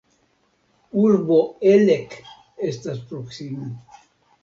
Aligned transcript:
Urbo 1.01 1.37
Elek 1.73 2.19
estas 2.73 3.07
proksime. 3.15 3.73